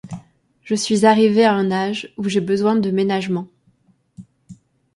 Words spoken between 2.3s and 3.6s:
besoin de ménagements.